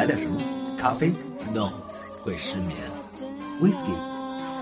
[0.00, 0.40] 来点什么？
[0.78, 1.12] 咖啡、
[1.52, 1.70] No，
[2.22, 2.74] 会失眠
[3.60, 3.92] ，whisky，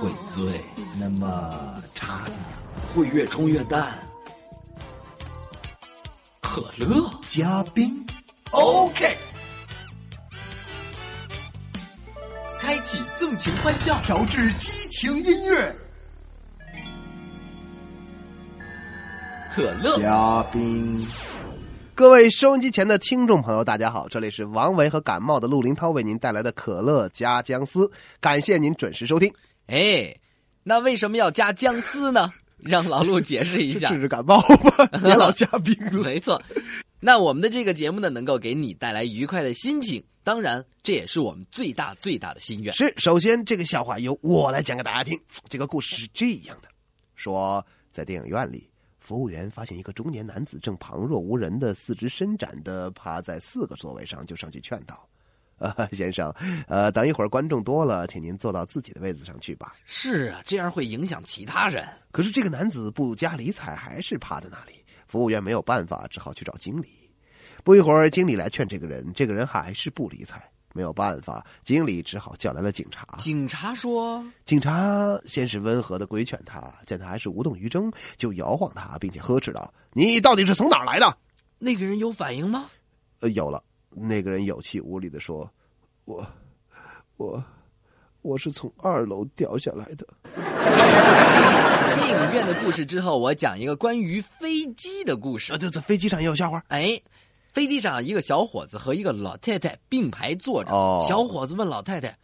[0.01, 0.61] 会醉，
[0.99, 2.93] 那么茶怎么样？
[2.93, 3.97] 会越冲越淡。
[6.41, 8.05] 可乐加冰。
[8.51, 9.17] ，OK。
[12.61, 15.73] 开启纵情欢笑，调制激情音乐，
[19.55, 21.07] 可乐加冰。
[21.99, 27.91] 各位收音机前的听众朋友，大家好，这里是王维和感冒的陆林涛为您带来的可乐加姜丝，
[28.21, 29.29] 感谢您准时收听。
[29.67, 30.17] 哎，
[30.63, 32.33] 那为什么要加姜丝呢？
[32.63, 34.03] 让老陆解释一下 治。
[34.03, 36.05] 治感冒吧， 别老加冰了。
[36.05, 36.41] 没错，
[37.01, 42.73] 那我们的这个节目呢，能够给你带来愉快的心情，当然这也是我们最大最大的心愿。
[42.75, 45.21] 是，首先这个笑话由我来讲给大家听。
[45.49, 46.69] 这个故事是这样的：
[47.17, 48.71] 说在电影院里，
[49.09, 55.09] 服务员发现一个中年男子正旁若无人的四肢伸展的趴在四个座位上，就上去劝道
[55.57, 56.31] ：“啊， 先生，
[56.69, 59.73] 呃，等一会儿观众多了，请您坐到自己的位子上去吧。
[59.87, 64.75] 是啊，这样会影响其他人。”可是这个男子不加理睬，还是趴在那里。
[65.07, 66.89] 服务员没有办法，只好去找经理。
[67.65, 70.39] 不一会儿，经理来劝这个人，这个人还是不理睬。
[70.79, 73.05] 没有办法，经理只好叫来了警察。
[73.19, 81.19] 警察说警察先是温和的规劝他，见他还是无动于衷，就摇晃他，并且呵斥道：“你到底是从哪儿来的
[81.59, 82.71] 那个人有反应吗？？”
[83.19, 83.61] 呃，有了。
[83.91, 85.51] 那个人有气无力的说
[86.07, 86.25] ：“我，
[87.17, 87.43] 我，
[88.23, 90.07] 我是从二楼掉下来的。
[91.97, 95.59] 电影院的故事之后，我讲一个关于飞机的故事啊，。
[95.59, 96.63] 这这飞机上也有笑话。
[96.69, 97.01] 哎，
[97.53, 100.71] 飞机上一个小伙子和一个老太太并排坐着。
[100.71, 102.17] 哦小伙子问老太太：“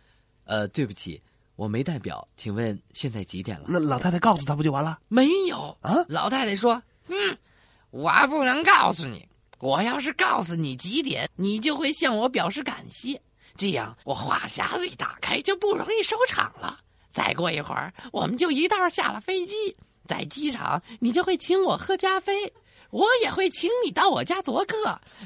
[0.44, 1.20] 呃，对不起，
[1.56, 7.38] 我没带表，请问现在几点了那老太太告诉他不就完了？？”没有啊老太太说：“嗯，
[7.90, 9.26] 我不能告诉你。
[9.60, 13.18] 我要是告诉你几点，你就会向我表示感谢，
[13.56, 16.78] 这样我话匣子一打开就不容易收场了。
[17.12, 19.54] 再过一会儿，我们就一道下了飞机，
[20.06, 22.52] 在机场你就会请我喝咖啡。”
[22.94, 24.76] 我也会请你到我家做客。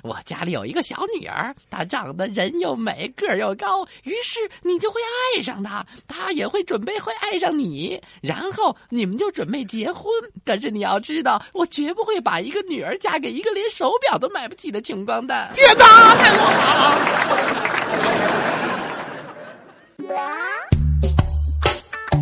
[0.02, 4.98] 我家里有一个小女儿，她长得人又美，个儿又高，于是你就会
[5.36, 10.10] 爱上她，她也会准备会爱上你，然后你们就准备结婚。
[10.46, 15.50] 可是你要知道，我绝不会把一个女儿嫁给一个连手表都买不起的穷光蛋。
[15.54, 16.96] 天哪，太冷了！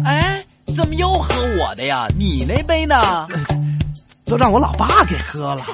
[0.04, 0.44] 哎，
[0.76, 2.08] 怎么又喝我的呀？
[2.18, 3.28] 你那杯呢？
[4.26, 5.64] 都让我老爸给喝了。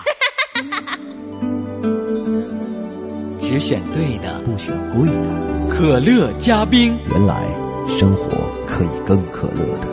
[3.41, 6.97] 只选对的不选贵的，可乐加冰。
[7.11, 7.49] 原来
[7.99, 8.29] 生活
[8.67, 9.93] 可以更可乐的。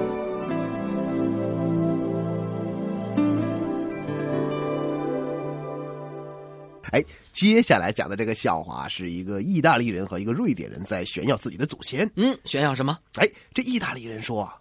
[6.91, 12.09] 哎，接下来讲的这个笑话是一个意大利人和一个瑞典人在炫耀自己的祖先。
[12.15, 12.97] 嗯，炫耀什么？
[13.15, 14.59] 哎，这意大利人说啊，哼，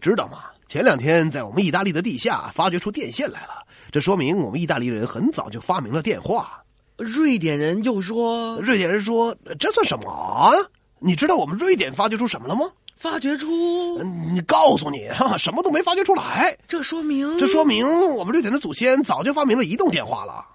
[0.00, 0.44] 知道吗？
[0.68, 6.62] 前两天在我们意大利的地下发掘出电线来了，这说明我们意大利人很早就发明了电话。
[6.96, 10.52] 瑞典人又说瑞典人说：“这算什么啊？
[11.00, 12.70] 你知道我们瑞典发掘出什么了吗？
[12.96, 15.08] 发掘出，嗯你告诉你，
[15.38, 16.54] 什么都没发掘出来。
[16.68, 20.46] 这说明这说明我们瑞典的祖先早就发明了移动电话了。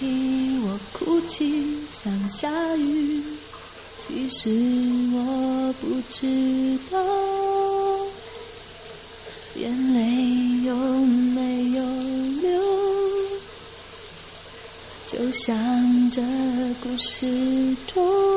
[0.00, 3.22] 听我哭泣像下雨。
[4.00, 4.48] 其实
[5.12, 6.98] 我不知道，
[9.56, 11.84] 眼泪有没有
[12.40, 12.62] 流，
[15.06, 16.22] 就像这
[16.82, 18.29] 故事中。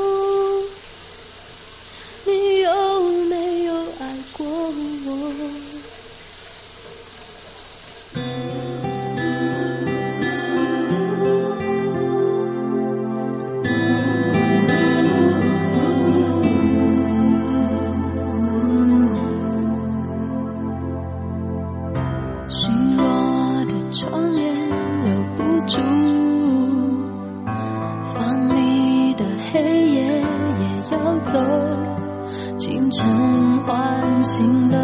[34.69, 34.77] 了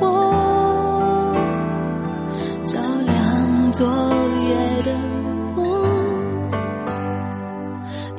[0.00, 0.04] 我，
[2.64, 3.86] 照亮昨
[4.48, 4.92] 夜的
[5.54, 5.60] 梦，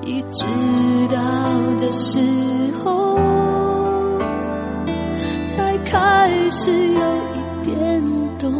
[0.04, 0.46] 一直
[1.10, 1.18] 到
[1.80, 2.20] 这时
[2.84, 3.18] 候，
[5.46, 7.02] 才开始有
[7.36, 8.02] 一点
[8.38, 8.52] 懂。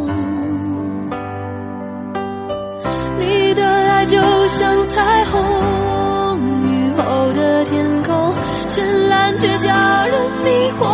[3.18, 4.18] 你的爱就
[4.48, 5.42] 像彩虹，
[6.40, 8.34] 雨后的天空，
[8.70, 9.68] 绚烂却叫
[10.06, 10.50] 人迷
[10.80, 10.91] 惑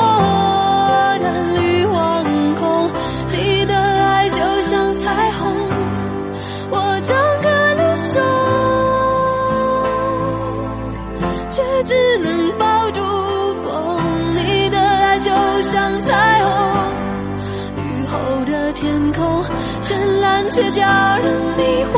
[18.26, 19.44] 后的天空，
[19.82, 20.82] 绚烂却叫
[21.24, 21.96] 人迷惑。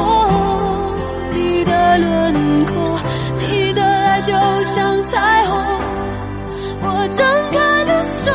[1.33, 3.00] 你的轮廓，
[3.38, 4.33] 你的爱就
[4.63, 5.57] 像彩虹，
[6.81, 8.31] 我张开了手，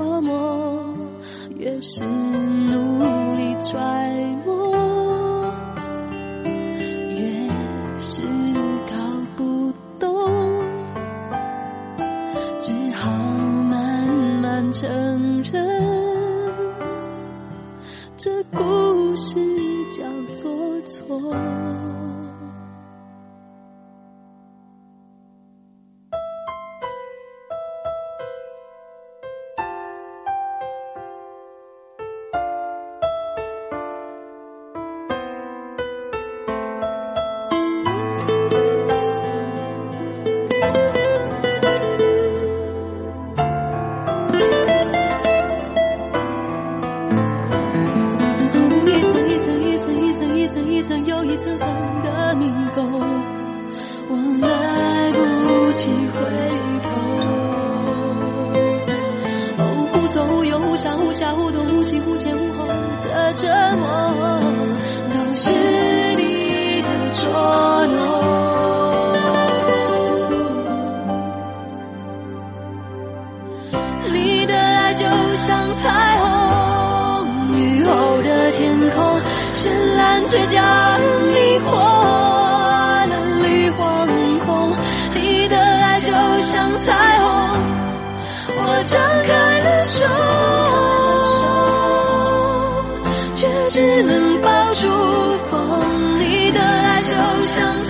[0.00, 0.82] 难捉摸，
[1.58, 3.76] 越是努力揣
[4.46, 4.74] 摩。
[7.10, 7.20] 越
[7.98, 8.22] 是
[8.88, 8.94] 搞
[9.36, 10.08] 不懂，
[12.58, 14.08] 只好慢
[14.40, 14.88] 慢承
[15.42, 15.62] 认，
[18.16, 19.38] 这故事
[19.92, 20.02] 叫
[20.34, 20.50] 做
[20.86, 21.34] 错。
[63.50, 63.86] 折磨，
[65.12, 65.50] 都是
[66.14, 67.26] 你的捉
[67.86, 67.98] 弄。
[74.12, 75.04] 你的爱就
[75.34, 75.82] 像彩
[76.20, 79.18] 虹，雨后的天空，
[79.56, 81.02] 绚烂却叫人
[81.32, 81.68] 迷惑
[83.08, 84.06] 的绿黄
[84.46, 84.72] 空。
[85.16, 87.26] 你的爱就像彩虹，
[88.56, 90.06] 我张开了手，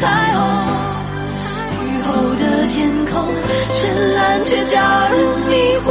[0.01, 0.41] 彩虹。
[1.85, 3.13] 雨后的天空，
[3.73, 4.81] 深蓝却叫
[5.11, 5.15] 人
[5.49, 5.53] 迷
[5.87, 5.89] 惑。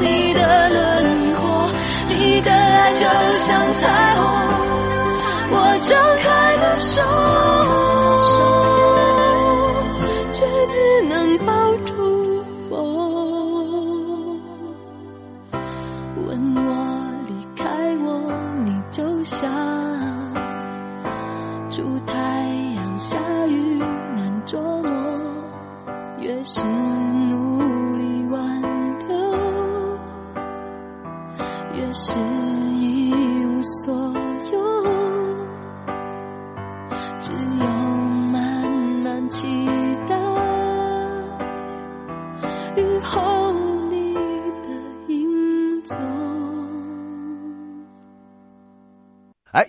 [0.00, 0.40] 你的
[0.70, 1.68] 轮廓，
[2.08, 3.04] 你的爱就
[3.38, 4.22] 像彩虹，
[5.50, 6.26] 我张开
[6.56, 7.02] 了手，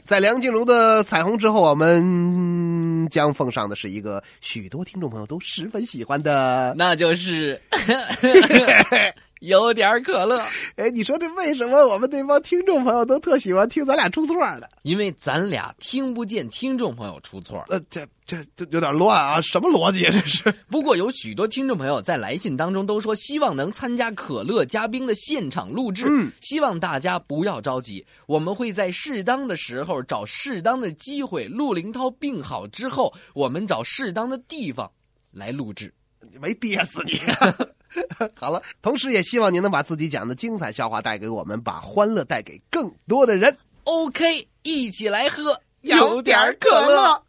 [0.10, 6.74] 在梁静茹的《彩虹》之后，我们将奉上的是一个许多听众朋友都十分喜欢的。
[6.76, 7.62] 那就是
[9.40, 10.44] 有点可乐，
[10.76, 14.68] 哎，你说这为什么我们这帮听众朋友都特喜欢听咱俩出错的？
[14.84, 17.64] 因为咱俩听不见听众朋友出错。
[17.69, 20.12] 呃，这这这有点乱啊，什么逻辑啊？
[20.12, 20.52] 这是？
[20.69, 31.46] 不过有许多听众朋友在来信当中都说希望能参加可乐嘉宾的现场录制，嗯希望大家不要着急，我们会在适当的时候找适当的机会。
[31.46, 34.92] 陆林涛病好之后，我们找适当的地方
[35.31, 35.94] 来录制。
[36.42, 37.19] 没憋死你。
[38.36, 43.58] 好了，同时也希望您能把自己讲的精彩笑话带给我们，把欢乐带给更多的人。
[43.86, 47.24] OK，一起来喝有点儿可乐。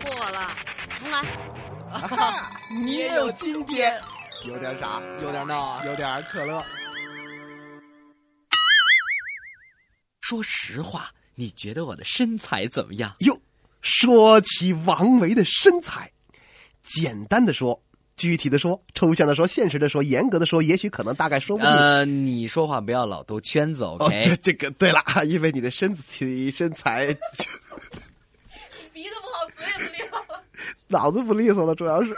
[0.00, 0.56] 错了，
[1.00, 1.22] 重来。
[1.90, 4.00] 哈哈， 你也有今天，
[4.46, 5.00] 有点傻？
[5.22, 5.84] 有点闹啊。
[5.86, 6.62] 有点可乐。
[10.20, 13.14] 说实话，你觉得我的身材怎么样？
[13.20, 13.40] 哟，
[13.80, 16.12] 说起王维的身材，
[16.82, 17.80] 简单的说，
[18.16, 21.70] 具体的说，抽象的说，现实的说，严格的说，也许可能大概说不定。
[21.70, 27.06] 呃，你说话不要老兜圈子哦，，OK？、这这个对了，因为你的身体身材
[28.92, 30.06] 鼻子不好，嘴也不溜。
[30.88, 32.16] 脑子不利索了，主要是。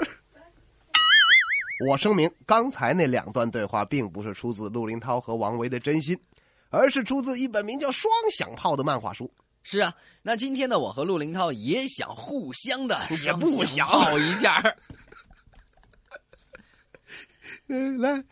[1.88, 6.16] 我声明，刚才那两段对话并不是出自陆林涛和王维的真心，
[6.70, 9.28] 而是出自一本名叫《双响炮》的漫画书。
[9.64, 14.62] 是啊，那今天呢，我和陆林涛也想互相的也不想泡一下。
[17.68, 18.25] 嗯，来，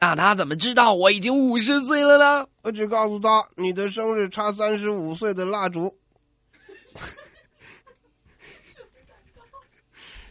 [0.00, 2.48] 那他怎么知道我已经五十岁了呢？
[2.62, 5.94] 我只告诉他你的生日差三十五岁的蜡烛。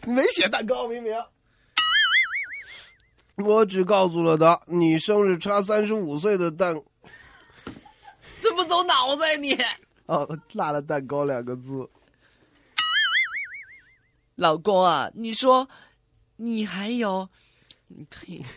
[0.06, 1.14] 没写蛋糕，明明。
[3.36, 6.74] 我只告诉了他你生日差三十五岁的蛋。
[8.40, 9.58] 怎么走脑子呀你？
[10.06, 11.88] 哦，落了蛋糕两个字。
[14.36, 15.68] 老公啊，你说，
[16.36, 17.28] 你还有，
[18.10, 18.42] 呸！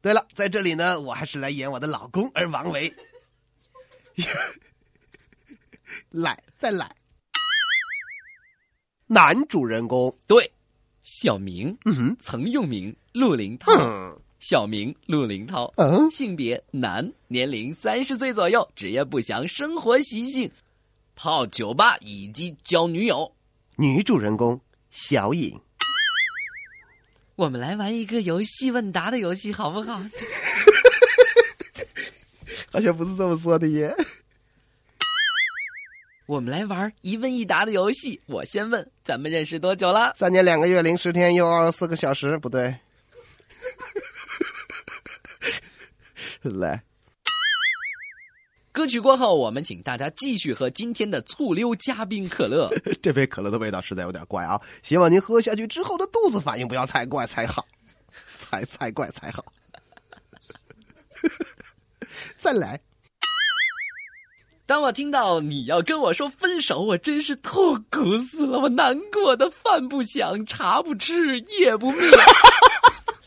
[0.00, 2.92] 对了，在这里呢，我还是来演我的老公，而王维。
[6.10, 6.94] 来，再来。
[9.06, 10.52] 男主人公，对，
[11.02, 20.50] 小明，嗯哼，曾用名陆林涛，嗯小明陆林涛，嗯，性别男，年龄三十岁左右，职业不详，生活习性
[21.16, 23.34] 泡酒吧以及交女友。
[23.76, 24.60] 女主人公
[24.90, 25.60] 小颖，
[27.36, 30.02] 我们来玩一个游戏问答的游戏，好不好？
[32.70, 33.94] 好像不是这么说的耶。
[36.26, 40.12] 我们来玩一问一答的游戏，我先问，咱们认识多久了？
[40.14, 42.74] 三年两个月零十天又二十四个小时，不对。
[46.42, 46.82] 来，
[48.78, 52.70] 歌曲过后，我们请大家继续喝今天的醋溜嘉宾可乐。
[53.02, 54.60] 这杯可乐的味道实在有点怪啊！
[54.84, 57.66] 希望您喝下去之后的肚子反应不要太 怪才好，
[58.36, 59.44] 才才怪才好。
[62.38, 62.80] 再来，
[64.64, 72.12] 当我听到你要跟我说分手，我真是痛苦死了，我难过的饭不想，茶不吃，夜不眠。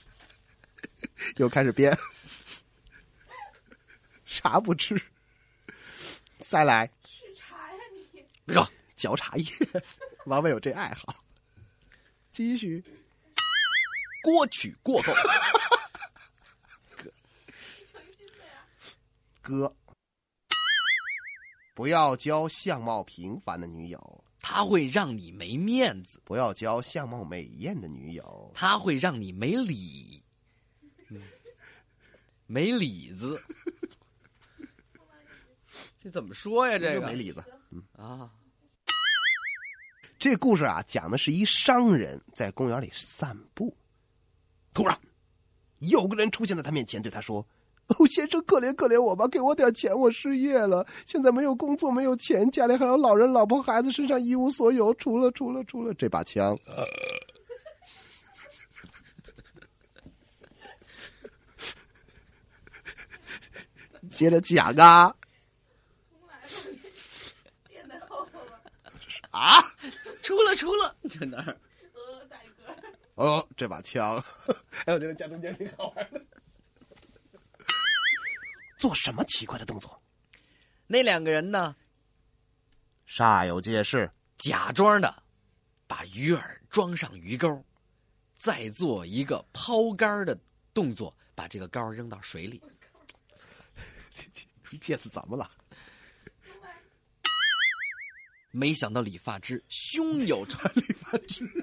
[1.36, 1.94] 又开始编，
[4.24, 4.96] 啥不吃？
[6.42, 8.26] 再来，吃茶呀你！
[8.46, 9.46] 别说，嚼茶叶，
[10.26, 11.24] 王伟有这爱好。
[12.32, 12.84] 继续，
[14.24, 15.14] 过曲过后，
[16.96, 18.66] 诚心的呀。
[19.42, 19.76] 哥，
[21.76, 30.24] 不要交相貌平凡的女友，他会让你没面子，不要交相貌美艳的女友，他会让你没理，
[31.10, 31.22] 嗯。
[32.48, 33.42] 没里子。
[36.02, 36.80] 这怎么说呀？
[36.80, 37.44] 这个没里子。
[37.96, 38.28] 啊，
[40.18, 43.78] 这故事啊，讲的是一商人在公园里散步，
[44.74, 45.00] 突然
[45.78, 47.46] 有个人出现在他面前，对他说
[47.88, 56.58] ：“哦，先生，可怜可怜我吧，给我点钱，我失业了，现在没有工作，没有钱，家里还有老人、老婆、孩子，身上一无所有，除了除了除了这把枪。
[64.10, 65.16] ”接着讲啊
[66.10, 66.58] 从来都
[67.70, 68.60] 垫在后头了。
[69.32, 69.62] 啊！
[70.22, 71.58] 出了出了，在哪儿？
[71.94, 74.24] 呃，大哥，哦，这把枪，
[74.86, 76.22] 哎，我觉得家中间挺好玩的。
[78.78, 80.02] 做什么奇怪的动作？
[80.88, 81.76] 那两个人呢？
[83.08, 84.10] 煞有介事。
[84.38, 85.22] 假装的
[85.86, 87.64] 把鱼饵装上鱼钩，
[88.34, 90.36] 再做一个抛竿的
[90.74, 92.60] 动作，把这个竿扔到水里。
[94.80, 95.50] 这次怎么了？
[98.52, 101.50] 没想到理发师胸有成 理发师。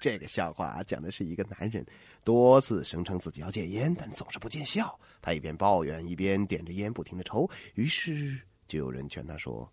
[0.00, 1.86] 这个笑话啊，讲的是一个男人
[2.24, 4.98] 多次声称自己要戒烟，但总是不见效。
[5.20, 7.48] 他一边抱怨，一边点着烟不停的抽。
[7.74, 9.72] 于是就有人劝他说：“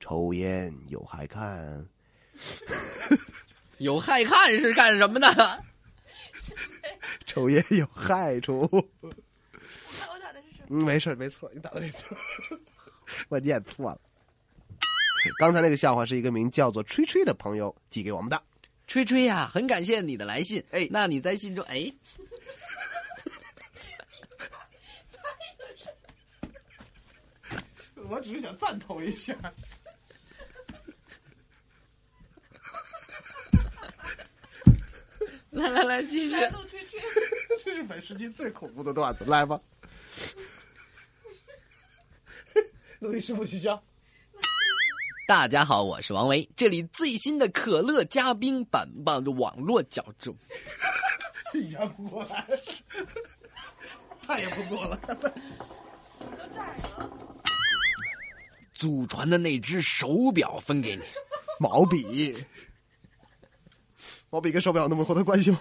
[0.00, 1.86] 抽烟有害看。
[3.76, 5.62] 有害看是干什么的？
[7.26, 8.66] 抽烟有害处。
[10.68, 12.16] 嗯，没事没错，你打的没错，
[13.28, 14.00] 我念错了。
[15.38, 18.42] 刚才那个笑话是一个名叫做吹吹的朋友寄给我们的。
[18.86, 20.64] 吹吹呀、很感谢你的来信。
[20.70, 21.92] 哎那你在信中哎，
[28.08, 29.34] 我只是想赞同一下。
[35.50, 36.36] 来来来，继续。
[37.64, 39.60] 这是本世纪最恐怖的段子，来吧。
[42.98, 43.82] 录音师傅取消。
[45.28, 50.34] 大家好，我是王维，这里最新的可乐嘉宾板棒的网络角逐。
[51.52, 52.46] 圆不过来，
[54.22, 54.96] 他也不做了。
[55.06, 55.14] 都
[56.52, 57.10] 这儿了。
[58.72, 61.02] 祖传的那只手表分给你，
[61.60, 62.36] 毛笔，
[64.30, 65.60] 毛笔跟手表有那么多的关系吗？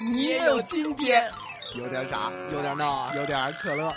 [0.00, 1.30] 你也有今天，
[1.76, 3.14] 有点傻，有点闹啊。
[3.16, 3.92] 有点可乐。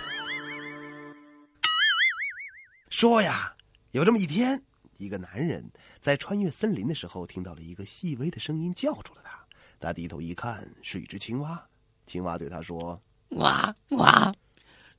[2.89, 3.53] 说呀，
[3.91, 4.61] 有这么一天，
[4.97, 5.63] 一个男人
[5.99, 9.37] 在穿越森林的时候，听到了一个细微的声音，叫住了他。
[9.79, 11.63] 他低头一看，是一只青蛙。
[12.07, 14.33] 青蛙对他说哇哇！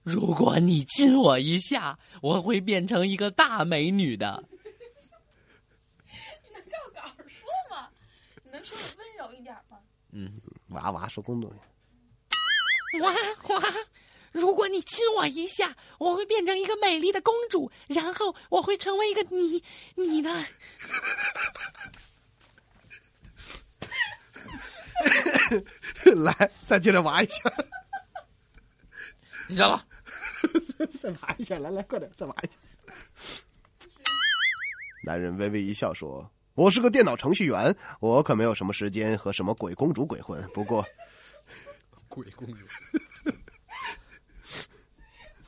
[0.03, 4.45] 如果你亲我一下，我会变成一个大美女的。
[6.07, 7.89] 你能照稿儿说吗？
[8.45, 9.79] 你能说的温柔一点吗？
[10.13, 12.99] 嗯，：“娃娃，说公东西。
[13.01, 13.13] 哇
[13.49, 13.63] 哇！
[14.33, 19.63] 如果你亲我一下，我会变成一个美丽的公主，然后我会成为一个你
[19.95, 20.31] 你的。
[26.17, 27.53] 来，再接着挖一下，
[29.49, 29.87] 行了，
[31.01, 32.53] 再挖一下，来来，快点，再挖一下。
[35.05, 40.43] 男人微微一笑说：“我是个电脑程序员，我可没有什么时间和什么鬼公主鬼混。
[40.53, 40.85] 不过，
[42.11, 42.67] 鬼公主。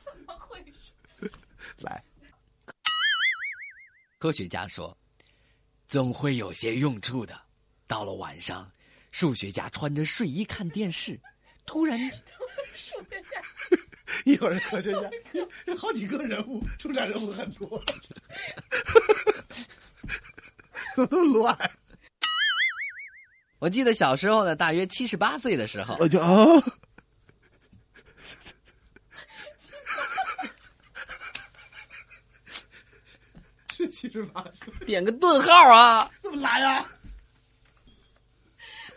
[0.05, 1.29] 怎么回事？
[1.79, 2.01] 来，
[4.19, 4.97] 科学家说，
[5.85, 7.37] 总会有些用处的。
[7.87, 8.71] 到了晚上，
[9.11, 11.19] 数学家穿着睡衣看电视，
[11.65, 11.99] 突然，
[12.73, 13.43] 数学家
[14.23, 15.09] 一会儿科学家，
[15.75, 17.83] 好几个人物，出场人物很多，
[21.07, 21.57] 乱？
[23.59, 26.27] 我记得小时候呢，大约七十八岁的时候，我就啊，
[33.75, 36.11] 是七十八岁，点个顿号啊！
[36.23, 36.85] 怎么来呀？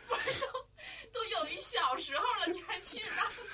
[1.13, 3.45] 都有一小时候了，你还七十八岁？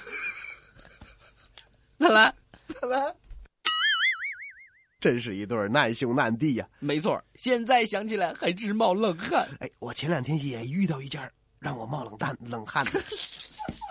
[1.98, 2.34] 再来，
[2.68, 3.14] 再来，
[5.00, 6.68] 真是一对难兄难弟呀！
[6.78, 9.48] 没错，现在想起来还直冒冷汗。
[9.60, 13.02] 哎，我前两天也遇到一件让我冒冷淡冷汗的，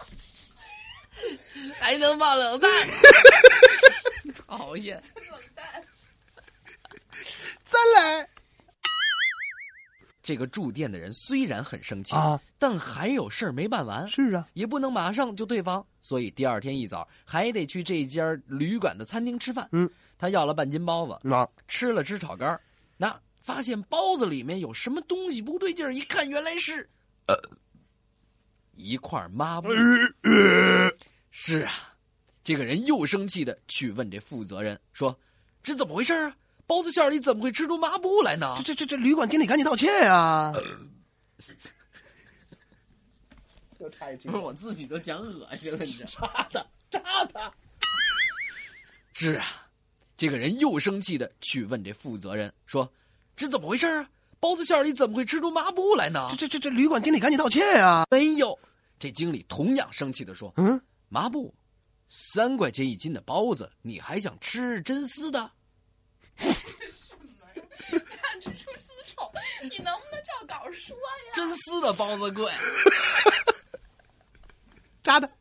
[1.80, 2.70] 还能冒冷淡，
[4.48, 5.02] 讨厌。
[5.16, 5.66] 冷淡。
[7.66, 8.28] 再来
[10.24, 19.68] 这个住店的人虽然很生气啊，但还有事儿没办完，是啊，也不能马上就退房，所以第二天一早还得去这家旅馆的餐厅吃饭。
[19.72, 19.90] 嗯，
[20.20, 22.62] 他要了半斤包子，那吃了吃炒肝儿，
[22.98, 26.88] 那发现包子里面有什么东西不对劲儿，一看原来是，
[27.28, 27.36] 呃，
[28.76, 29.70] 一块抹布。
[31.32, 31.96] 是啊，
[32.44, 35.18] 这个人又生气的去问这负责人说
[35.64, 36.36] ：“这怎么回事啊？
[36.68, 40.54] 包子馅儿里怎么会吃出抹布来呢这这这这旅馆经理赶紧道歉啊！
[43.80, 46.10] 又差一？”句不是我自己都讲恶心了，你知道？
[46.10, 47.54] 插的插的，
[49.14, 49.69] 是啊，
[50.20, 52.92] 这个人又生气的去问这负责人说
[53.38, 54.10] ：“这怎么回事啊？
[54.38, 58.60] 包子馅里怎么会吃出抹布来呢这这这这旅馆经理赶紧道歉啊！？”没有，
[59.00, 61.56] 这经理同样生气的说嗯，：“抹布，
[62.10, 65.50] 三块钱一斤的包子，你还想吃真丝的？
[66.36, 66.50] 什
[67.16, 67.24] 么
[67.56, 67.64] 呀？
[67.90, 69.32] 看出丝丑，
[69.64, 71.32] 你能不能照稿说呀？
[71.34, 72.52] 真丝的包子贵。
[75.02, 75.32] 扎的。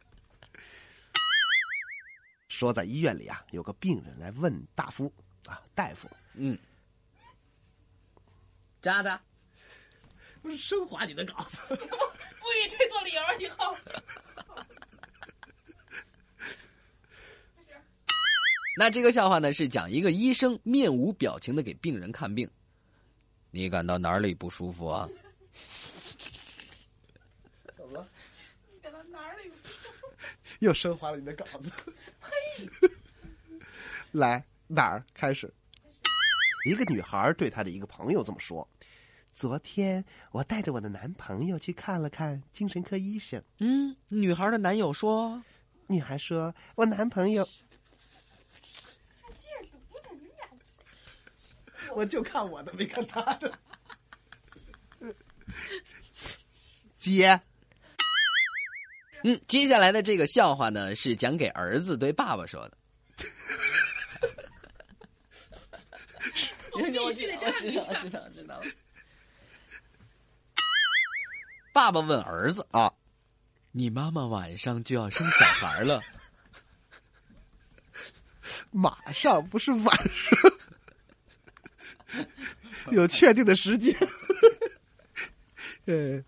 [2.59, 5.13] 说在医院里啊，有个病人来问大夫
[5.47, 6.59] 啊，大夫，”嗯，
[8.83, 9.21] 扎的。
[10.43, 13.77] 不是升华你的稿子，不以推错理由以后。
[18.77, 22.51] 那这个笑话呢，是讲一个医生面无表情的给病人看病。
[23.53, 25.09] 你感到哪里不舒服啊？
[27.77, 28.09] 怎么了
[28.73, 30.09] 你感到哪里不舒服？
[30.59, 31.71] 又升华了你的稿子。
[34.13, 35.53] 来哪儿开始？
[36.67, 38.69] 一个女孩对她的一个朋友这么说
[39.33, 43.43] ：“昨天我带着我的男朋友去看了看精神科医生。
[43.59, 45.43] 嗯，女孩的男友说
[45.87, 47.49] 女孩说，我男朋友，
[51.95, 53.59] 我就看我的，没看他的。
[56.99, 57.41] 姐
[59.25, 62.79] ，：“嗯，接下来的这个笑话呢，是讲给儿子对爸爸说的。
[66.73, 67.93] ”我必须得这样一下。
[68.01, 68.65] 知道知道了。
[71.73, 72.93] 爸爸问儿子啊
[73.73, 76.01] ：“你妈妈晚上就要生小孩了，
[78.71, 80.39] 马上不是晚上，
[82.93, 83.95] 有确定的时间。
[85.87, 86.23] 呃，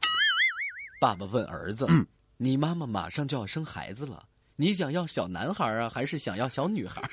[1.00, 1.86] 爸爸问儿子
[2.42, 4.26] ：“你妈妈马上就要生孩子了，
[4.56, 7.02] 你想要小男孩啊，还是想要小女孩？”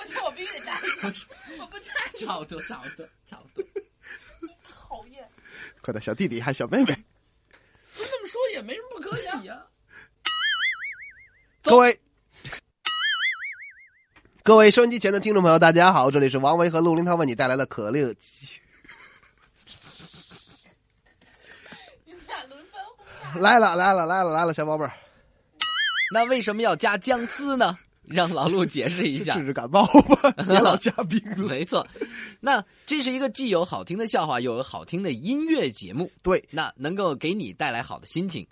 [0.00, 1.24] 我觉得我必须得扎一下，
[1.60, 2.26] 我不站住？
[2.26, 3.64] 差不多，差不多，差不多。
[4.68, 5.24] 讨厌！
[5.80, 6.86] 快点，小弟弟还小妹妹，
[7.94, 9.64] 这么说也没什么不可以呀。
[11.62, 12.00] 各位。
[14.42, 18.12] 各位收音机前的听众朋友，大家好，这里是王维和陆林涛为你带来的可乐。
[22.04, 23.21] 你们俩轮番轰炸。
[23.40, 24.92] 来了，来了，来了，来了，小宝贝儿，
[26.12, 27.76] 那为什么要加姜丝呢？
[28.04, 29.46] 让老陆解释一下治。
[29.46, 31.48] 治感冒吧， 别老加冰了。
[31.48, 31.86] 没错，
[32.40, 38.46] 那这是一个既有好听的笑话，又有好听的音乐节目，对，那能够给你带来好的心情。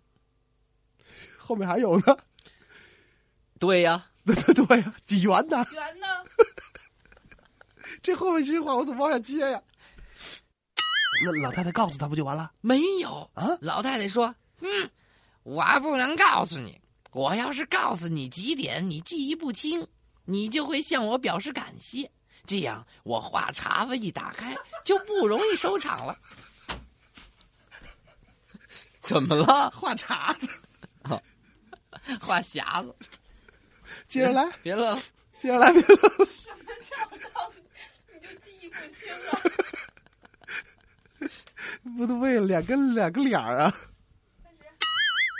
[1.37, 2.17] 后面还有呢，
[3.59, 6.07] 对呀，对对对呀，圆呢，圆呢？
[8.03, 9.61] 这后面这句话我怎么往下接呀？
[11.25, 12.53] 那老太太告诉他不就完了？
[12.61, 14.91] 没有啊老太太说：“嗯，
[15.43, 16.81] 我不能告诉你。
[17.13, 19.87] 我要是告诉你几点，你记忆不清，
[20.25, 22.11] 你就会向我表示感谢。
[22.47, 26.17] 这样，我话茬子一打开，就不容易收场了。
[29.01, 29.71] 怎么了？
[29.71, 30.49] 话茬子，
[32.21, 32.95] 话匣子，
[34.07, 35.01] 接着来，别乐了。
[35.39, 36.27] 接着来，别乐了。
[36.27, 39.41] 什么叫我告诉你，你就记忆不清了？
[41.97, 43.75] 不对，两个两个脸儿啊！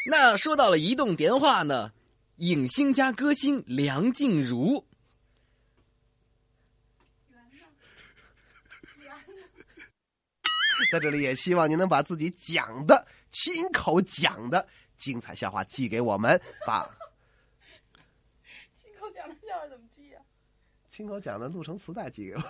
[0.07, 1.93] 那说到了移动电话呢，
[2.37, 4.85] 影星加歌星梁静茹，
[10.91, 16.83] 在这里也希望您能把自己讲的、亲口讲的精彩笑话寄给我们，把
[18.79, 20.21] 亲口讲的笑话怎么记呀、
[20.89, 22.41] 亲口讲的录成磁带寄给我。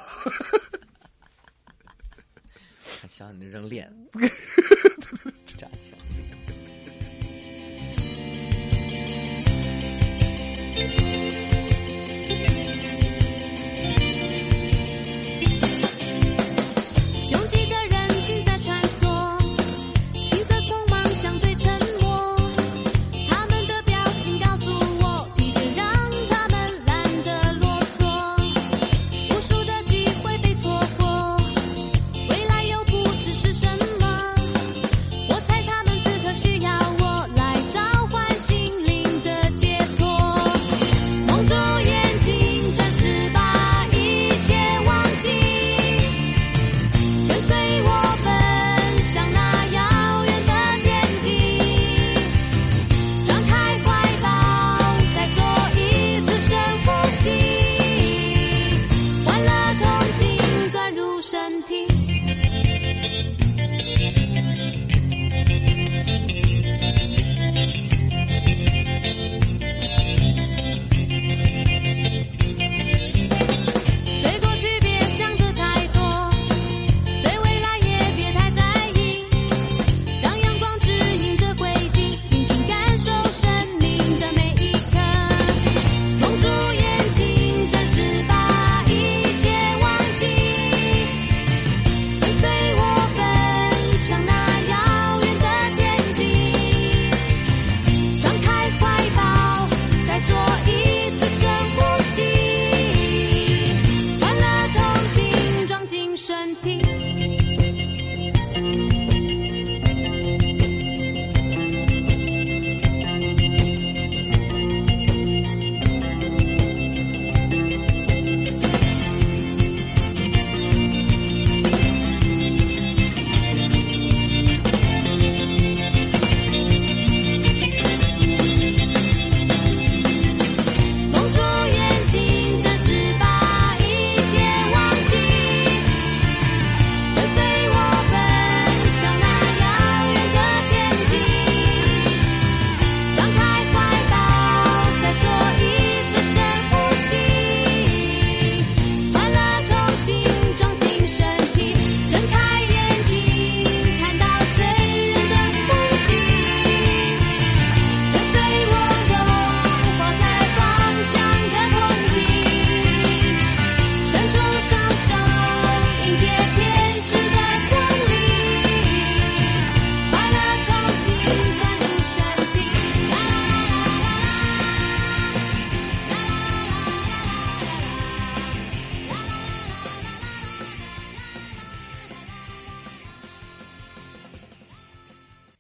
[3.03, 3.93] 还想你这张脸，
[5.59, 6.10] 扎枪。